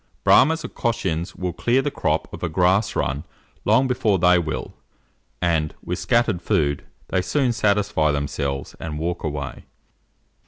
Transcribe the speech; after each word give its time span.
Brahmas 0.23 0.65
or 0.65 0.69
Cochins 0.69 1.35
will 1.35 1.53
clear 1.53 1.83
the 1.83 1.91
crop 1.91 2.33
of 2.33 2.41
a 2.41 2.49
grass 2.49 2.95
run 2.95 3.23
long 3.65 3.87
before 3.87 4.17
they 4.17 4.39
will, 4.39 4.73
and, 5.43 5.75
with 5.83 5.99
scattered 5.99 6.41
food, 6.41 6.83
they 7.09 7.21
soon 7.21 7.53
satisfy 7.53 8.11
themselves 8.11 8.75
and 8.79 8.97
walk 8.97 9.23
away. 9.23 9.65